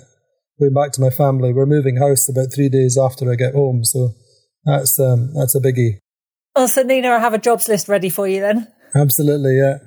[0.60, 3.84] going back to my family, we're moving house about three days after I get home,
[3.84, 4.10] so
[4.64, 5.98] that's um, that's a biggie.
[6.54, 8.68] Oh, so Nina, I have a jobs list ready for you then.
[8.94, 9.78] Absolutely, yeah.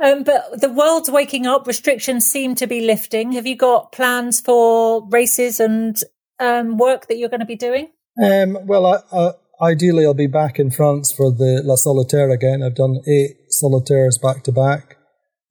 [0.00, 1.66] Um, but the world's waking up.
[1.66, 3.32] Restrictions seem to be lifting.
[3.32, 5.96] Have you got plans for races and
[6.38, 7.90] um, work that you're going to be doing?
[8.22, 12.62] Um, well, I, I, ideally, I'll be back in France for the La Solitaire again.
[12.62, 14.96] I've done eight solitaires back to back.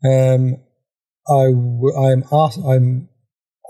[0.06, 0.58] Um,
[1.28, 3.10] I, I'm I'm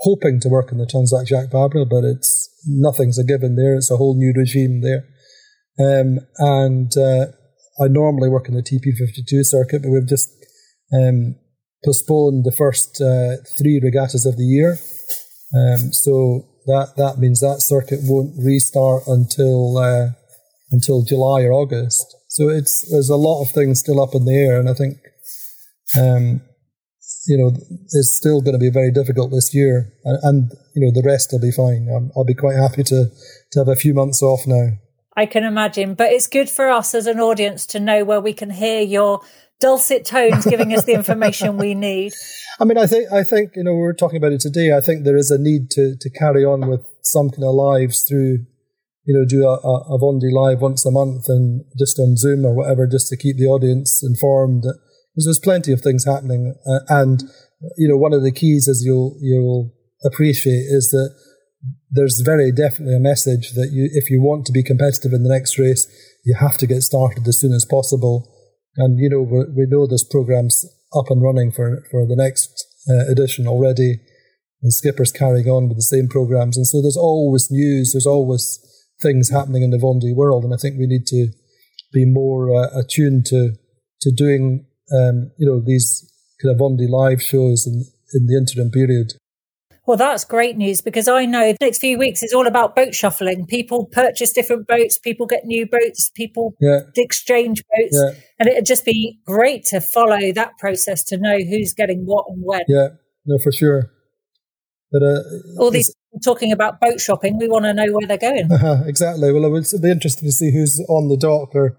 [0.02, 3.74] hoping to work in the Transat Jacques Vabre, but it's nothing's a given there.
[3.74, 5.04] It's a whole new regime there.
[5.78, 7.26] Um, and uh,
[7.80, 10.28] I normally work in the TP52 circuit, but we've just
[10.92, 11.36] um,
[11.84, 14.78] postponed the first uh, three regattas of the year.
[15.54, 20.10] Um, so that that means that circuit won't restart until uh,
[20.70, 22.16] until July or August.
[22.28, 24.98] So it's there's a lot of things still up in the air, and I think
[25.98, 26.42] um,
[27.26, 27.52] you know
[27.92, 31.30] it's still going to be very difficult this year, and, and you know the rest
[31.32, 31.88] will be fine.
[31.94, 33.10] Um, I'll be quite happy to
[33.52, 34.72] to have a few months off now.
[35.16, 38.32] I can imagine, but it's good for us as an audience to know where we
[38.32, 39.20] can hear your
[39.60, 42.12] dulcet tones giving us the information we need.
[42.60, 44.76] I mean, I think I think you know we were talking about it today.
[44.76, 48.02] I think there is a need to to carry on with some kind of lives
[48.02, 48.46] through,
[49.08, 52.54] you know, do a, a, Vendée live once a month and just on Zoom or
[52.54, 54.62] whatever, just to keep the audience informed.
[54.62, 57.22] Because there's plenty of things happening, uh, and
[57.76, 59.72] you know, one of the keys, as you'll you'll
[60.04, 61.16] appreciate, is that
[61.90, 65.32] there's very definitely a message that you, if you want to be competitive in the
[65.32, 65.88] next race,
[66.24, 68.30] you have to get started as soon as possible
[68.78, 73.10] and, you know, we know this program's up and running for, for the next uh,
[73.10, 73.98] edition already.
[74.62, 76.56] And Skipper's carrying on with the same programs.
[76.56, 78.60] And so there's always news, there's always
[79.02, 80.44] things happening in the Vendée world.
[80.44, 81.28] And I think we need to
[81.92, 83.52] be more uh, attuned to,
[84.00, 86.10] to doing, um, you know, these
[86.42, 87.84] kind of Vendée live shows in,
[88.14, 89.12] in the interim period.
[89.88, 92.94] Well, that's great news because I know the next few weeks is all about boat
[92.94, 93.46] shuffling.
[93.46, 96.80] People purchase different boats, people get new boats, people yeah.
[96.94, 97.98] exchange boats.
[97.98, 98.20] Yeah.
[98.38, 102.42] And it'd just be great to follow that process to know who's getting what and
[102.44, 102.64] when.
[102.68, 102.88] Yeah,
[103.24, 103.90] no, for sure.
[104.92, 105.20] But uh,
[105.58, 108.50] all these talking about boat shopping, we want to know where they're going.
[108.52, 109.32] Uh-huh, exactly.
[109.32, 111.54] Well, it would be interesting to see who's on the dock.
[111.54, 111.78] Or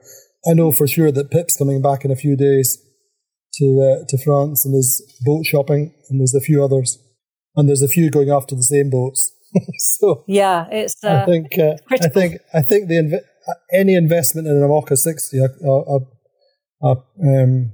[0.49, 2.78] I know for sure that Pip's coming back in a few days
[3.56, 3.65] to
[4.02, 6.99] uh, to France, and there's boat shopping, and there's a few others
[7.56, 9.32] and there's a few going after the same boats.
[9.78, 11.04] so yeah, it's.
[11.04, 14.95] Uh, I think uh, I think I think the inv- any investment in an IMOCA
[14.95, 15.99] sixty, a, a,
[16.84, 17.73] a, um,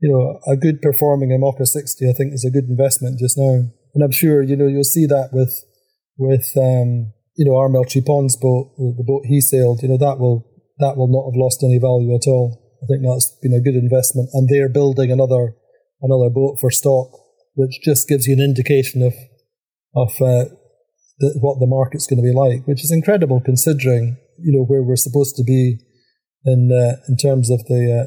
[0.00, 3.68] you know, a good performing IMOCA sixty, I think is a good investment just now.
[3.94, 5.64] And I'm sure you know you'll see that with
[6.18, 9.82] with um, you know Armel Tripon's boat, the boat he sailed.
[9.82, 10.44] You know that will
[10.78, 12.60] that will not have lost any value at all.
[12.82, 15.54] I think that's been a good investment, and they're building another
[16.02, 17.08] another boat for stock
[17.58, 19.14] which just gives you an indication of
[19.96, 20.46] of uh,
[21.18, 24.82] the, what the market's going to be like, which is incredible considering you know where
[24.82, 25.78] we're supposed to be
[26.44, 28.06] in uh, in terms of the uh,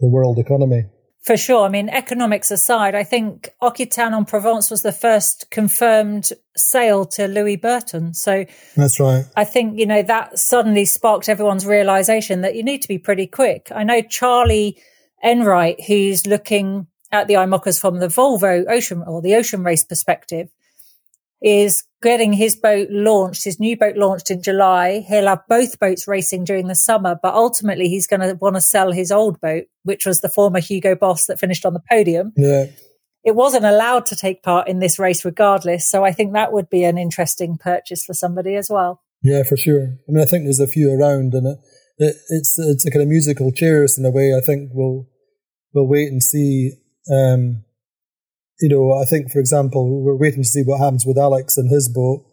[0.00, 0.90] the world economy.
[1.22, 1.64] For sure.
[1.64, 7.28] I mean, economics aside, I think L'Occitane en Provence was the first confirmed sale to
[7.28, 8.12] Louis Burton.
[8.12, 8.44] So
[8.76, 9.24] that's right.
[9.36, 13.28] I think, you know, that suddenly sparked everyone's realization that you need to be pretty
[13.28, 13.68] quick.
[13.72, 14.82] I know Charlie
[15.22, 20.50] Enright, who's looking at the IMOCAs from the Volvo Ocean or the Ocean Race perspective
[21.42, 25.04] is getting his boat launched, his new boat launched in July.
[25.08, 28.60] He'll have both boats racing during the summer, but ultimately he's going to want to
[28.60, 32.32] sell his old boat, which was the former Hugo Boss that finished on the podium.
[32.36, 32.66] Yeah.
[33.24, 35.88] It wasn't allowed to take part in this race regardless.
[35.88, 39.00] So I think that would be an interesting purchase for somebody as well.
[39.22, 39.98] Yeah, for sure.
[40.08, 41.58] I mean, I think there's a few around and it,
[41.98, 45.08] it, it's, it's a kind of musical chairs in a way I think we'll,
[45.72, 46.72] we'll wait and see.
[47.12, 47.64] Um,
[48.62, 51.68] you know, I think, for example, we're waiting to see what happens with Alex and
[51.68, 52.24] his boat.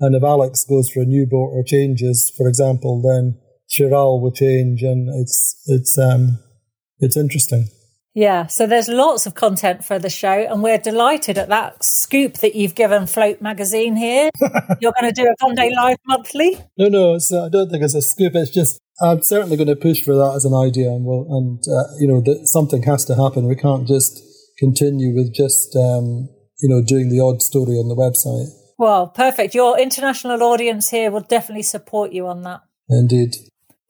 [0.00, 3.38] And if Alex goes for a new boat or changes, for example, then
[3.70, 6.38] Charal will change, and it's it's um
[6.98, 7.68] it's interesting.
[8.14, 12.34] Yeah, so there's lots of content for the show, and we're delighted at that scoop
[12.38, 14.30] that you've given Float Magazine here.
[14.80, 16.58] You're going to do a Vendée Live monthly?
[16.76, 18.34] No, no, so I don't think it's a scoop.
[18.34, 21.62] It's just I'm certainly going to push for that as an idea, and we'll, and
[21.68, 23.46] uh, you know that something has to happen.
[23.46, 24.27] We can't just
[24.58, 26.28] continue with just um,
[26.60, 28.48] you know doing the odd story on the website.
[28.78, 29.54] Well, perfect.
[29.54, 32.60] Your international audience here will definitely support you on that.
[32.88, 33.34] Indeed.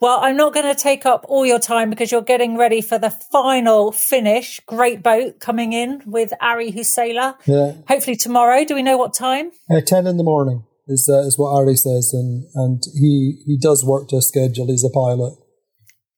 [0.00, 2.98] Well, I'm not going to take up all your time because you're getting ready for
[2.98, 4.60] the final finish.
[4.60, 7.34] Great boat coming in with Ari Huusela.
[7.46, 7.72] Yeah.
[7.88, 8.64] Hopefully tomorrow.
[8.64, 9.50] Do we know what time?
[9.68, 12.12] Uh, 10 in the morning is, uh, is what Ari says.
[12.14, 14.68] And, and he, he does work to a schedule.
[14.68, 15.34] He's a pilot.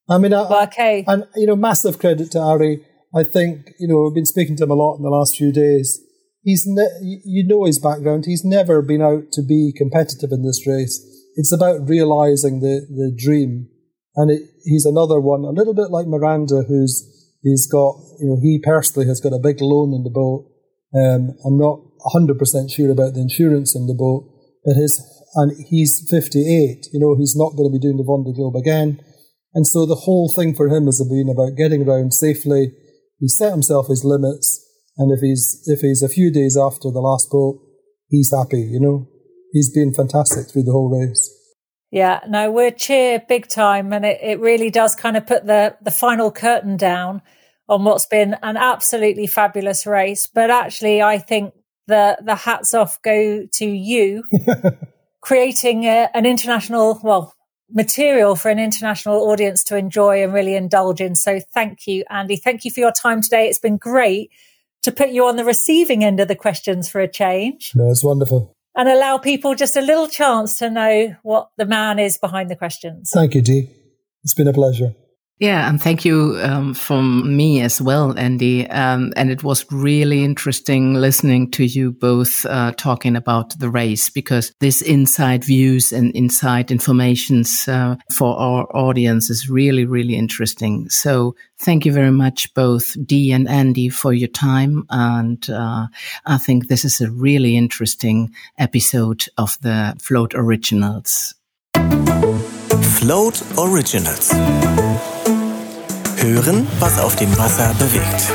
[0.07, 1.03] I mean, I, well, okay.
[1.07, 2.85] And, you know, massive credit to Ari.
[3.15, 5.51] I think, you know, I've been speaking to him a lot in the last few
[5.51, 5.99] days.
[6.43, 8.25] He's, ne- you know, his background.
[8.25, 10.99] He's never been out to be competitive in this race.
[11.35, 13.69] It's about realizing the, the dream
[14.15, 17.07] and it, he's another one, a little bit like Miranda, who's
[17.41, 20.51] he's got, you know, he personally has got a big loan in the boat.
[20.93, 21.79] Um, I'm not
[22.13, 22.35] 100%
[22.71, 24.27] sure about the insurance in the boat,
[24.65, 24.99] but his,
[25.35, 28.99] and he's 58, you know, he's not going to be doing the Vendée Globe again.
[29.53, 32.73] And so the whole thing for him has been about getting around safely.
[33.21, 34.67] He set himself his limits.
[34.97, 37.61] And if he's, if he's a few days after the last boat,
[38.09, 39.07] he's happy, you know.
[39.53, 41.31] He's been fantastic through the whole race.
[41.91, 43.93] Yeah, no, we're cheer big time.
[43.93, 47.21] And it, it really does kind of put the, the final curtain down
[47.69, 50.27] on what's been an absolutely fabulous race.
[50.27, 51.53] But actually, I think
[51.87, 54.23] the, the hats off go to you
[55.21, 57.35] creating a, an international, well,
[57.73, 61.15] material for an international audience to enjoy and really indulge in.
[61.15, 62.39] So thank you, Andi.
[62.39, 63.47] Thank you for your time today.
[63.47, 64.31] It's been great
[64.83, 67.71] to put you on the receiving end of the questions for a change.
[67.75, 71.99] No, it's wonderful and allow people just a little chance to know what the man
[71.99, 73.11] is behind the questions.
[73.13, 73.69] Thank you, Dee.
[74.23, 74.93] It's been a pleasure.
[75.41, 78.71] Yeah, and thank you um, from me as well, Andi.
[78.71, 84.07] Um, and it was really interesting listening to you both uh, talking about the race
[84.07, 90.87] because this inside views and inside informations uh, for our audience is really, really interesting.
[90.89, 94.85] So thank you very much, both Dee and Andi, for your time.
[94.91, 95.87] And uh,
[96.23, 101.33] I think this is a really interesting episode of the Float Originals.
[102.99, 104.31] Float Originals.
[106.23, 108.31] Hören, was auf dem Wasser bewegt.